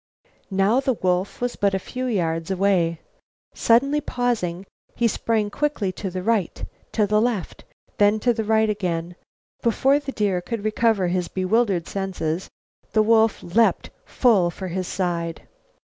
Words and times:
Now 0.49 0.79
the 0.79 0.93
wolf 0.95 1.39
was 1.41 1.55
but 1.55 1.75
a 1.75 1.77
few 1.77 2.07
yards 2.07 2.49
away. 2.49 3.01
Suddenly, 3.53 4.01
pausing, 4.01 4.65
he 4.95 5.07
sprang 5.07 5.51
quickly 5.51 5.91
to 5.91 6.09
the 6.09 6.23
right, 6.23 6.65
to 6.93 7.05
the 7.05 7.21
left, 7.21 7.63
then 7.99 8.19
to 8.21 8.33
the 8.33 8.43
right 8.43 8.67
again. 8.67 9.15
Before 9.61 9.99
the 9.99 10.11
deer 10.11 10.41
could 10.41 10.63
recover 10.65 11.09
his 11.09 11.27
bewildered 11.27 11.87
senses, 11.87 12.49
the 12.93 13.03
wolf 13.03 13.43
leaped 13.43 13.91
full 14.03 14.49
for 14.49 14.69
his 14.69 14.87
side. 14.87 15.43